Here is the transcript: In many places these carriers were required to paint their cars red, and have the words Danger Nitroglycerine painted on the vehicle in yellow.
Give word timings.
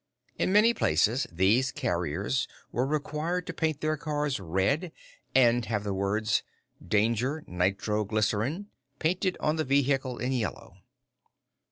In 0.39 0.51
many 0.51 0.73
places 0.73 1.27
these 1.31 1.71
carriers 1.71 2.47
were 2.71 2.87
required 2.87 3.45
to 3.45 3.53
paint 3.53 3.81
their 3.81 3.97
cars 3.97 4.39
red, 4.39 4.91
and 5.35 5.63
have 5.65 5.83
the 5.83 5.93
words 5.93 6.41
Danger 6.83 7.43
Nitroglycerine 7.45 8.65
painted 8.97 9.37
on 9.39 9.57
the 9.57 9.63
vehicle 9.63 10.17
in 10.17 10.31
yellow. 10.31 10.77